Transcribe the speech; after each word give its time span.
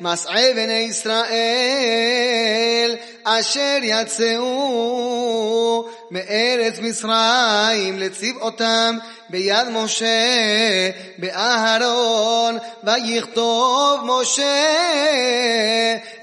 מסעי 0.00 0.54
בני 0.54 0.72
ישראל 0.72 1.30
אשר 3.24 3.78
יצאו 3.82 5.20
מארץ 6.10 6.78
מצרים 6.78 7.98
לצבאותם 7.98 8.98
ביד 9.28 9.68
משה 9.68 10.90
באהרון 11.18 12.58
ויכתוב 12.84 14.00
משה 14.04 14.66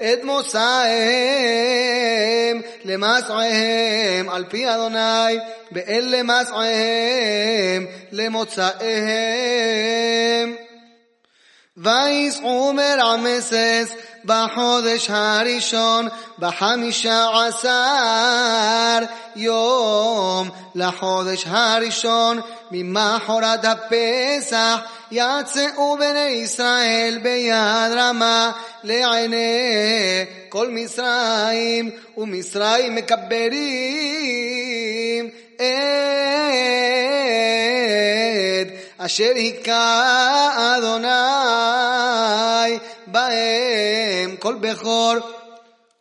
את 0.00 0.24
מוצאיהם 0.24 0.68
למסעיהם 2.84 4.28
על 4.28 4.44
פי 4.48 4.70
אדוני 4.70 5.38
באלה 5.70 6.22
מסעיהם 6.22 7.86
למוצאיהם 8.12 9.38
ויסעו 11.77 12.73
מרמסס 12.73 13.93
בחודש 14.25 15.09
הראשון 15.09 16.07
בחמישה 16.39 17.25
עשר 17.47 18.99
יום 19.35 20.49
לחודש 20.75 21.43
הראשון 21.47 22.39
ממחרת 22.71 23.65
הפסח 23.65 24.79
יצאו 25.11 25.97
בני 25.97 26.19
ישראל 26.19 27.19
ביד 27.23 27.91
רמה 27.97 28.51
לעיני 28.83 30.25
כל 30.49 30.69
מצרים 30.69 31.89
ומצרים 32.17 32.95
מקברים 32.95 34.36
אשר 39.08 39.32
היכה 39.34 40.50
אדוני 40.76 41.08
בהם 43.06 44.36
כל 44.38 44.54
בכור 44.60 45.14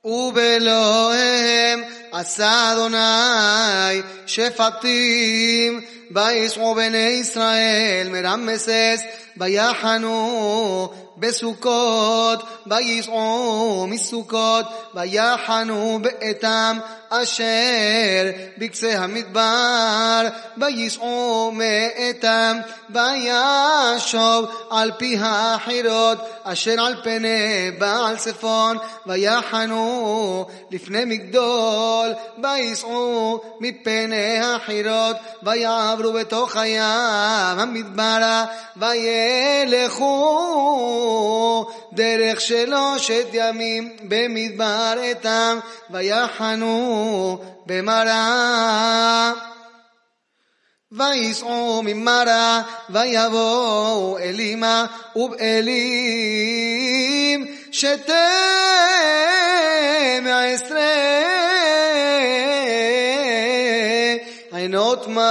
ובאלוהיהם 0.06 1.84
עשה 2.12 2.74
אדוני 2.74 4.02
שפטים 4.26 5.82
ויסעו 6.12 6.76
בני 6.76 6.98
ישראל 6.98 8.08
מרמסס 8.12 9.02
ויחנו 9.38 10.90
בסוכות 11.17 12.43
ויסעו 12.67 13.87
מסוכות 13.89 14.67
ויחנו 14.95 15.99
באתם 16.03 16.79
אשר 17.11 18.31
בקצה 18.59 18.99
המדבר 18.99 20.29
ויסעו 20.57 21.53
מאתם 21.53 22.59
וישוב 22.91 24.51
על 24.71 24.93
פי 24.99 25.17
האחירות 25.21 26.19
אשר 26.45 26.81
על 26.81 26.95
פני 27.03 27.71
בעל 27.79 28.17
צפון 28.17 28.77
ויחנו 29.07 30.47
לפני 30.71 31.05
מגדול 31.05 32.13
ויסעו 32.43 33.41
מפני 33.61 34.39
החירות 34.41 35.17
ויעברו 35.43 36.13
בתוך 36.13 36.57
הים 36.57 37.59
המדברה 37.59 38.45
וילכו 38.77 40.33
דרך 41.94 42.42
שלושת 42.42 43.26
ימים 43.34 43.98
במדבר 44.02 44.94
איתם 45.02 45.60
ויחנו 45.90 47.40
במראה. 47.66 49.32
ויסעו 50.92 51.82
ממרא 51.86 52.62
ויבואו 52.90 54.18
אלימה 54.18 54.86
ובאלים 55.16 56.48
שתי 57.72 58.12
מעשרה 60.22 61.27
עינות 64.68 65.08
מים. 65.08 65.28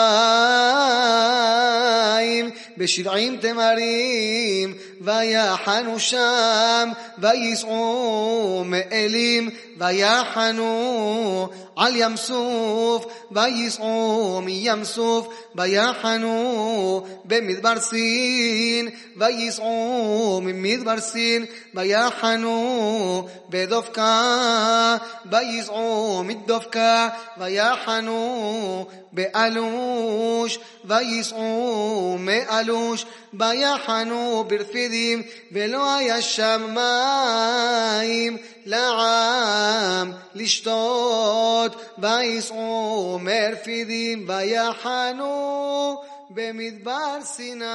בשבעים 2.76 3.36
תמרים 3.36 4.74
ויחנו 5.00 6.00
שם 6.00 6.90
ויסעו 7.18 8.64
מאלים 8.66 9.50
ויחנו 9.78 11.48
על 11.76 11.96
ים 11.96 12.16
סוף 12.16 13.06
ויסעו 13.30 14.40
מים 14.44 14.84
סוף 14.84 15.28
ויחנו 15.54 17.06
במדבר 17.24 17.80
סין 17.80 18.88
ויסעו 19.16 20.40
ממדבר 20.42 21.00
סין 21.00 21.44
ויחנו 21.74 23.28
בדופקה 23.50 24.96
ויסעו 25.30 26.22
מדופקה 26.24 27.08
ויחנו 27.38 28.86
באלוש 29.25 30.59
ויסעו 30.85 32.17
מאלוש 32.19 33.05
ויחנו 33.33 34.43
ברפידים 34.47 35.23
ולא 35.51 35.95
היה 35.95 36.21
שם 36.21 36.75
מים 36.75 38.37
לעם 38.65 40.11
לשתות 40.35 41.75
ויסעו 41.97 43.19
מרפידים 43.21 44.25
ויחנו 44.27 46.01
במדבר 46.29 47.17
סיני 47.23 47.65